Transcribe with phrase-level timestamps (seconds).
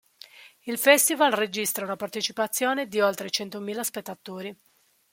[0.63, 4.59] Il festival registra una partecipazione di oltre centomila spettatori.